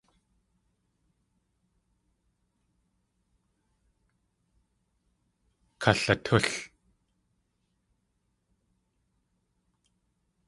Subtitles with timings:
[5.81, 6.45] Kalatúl!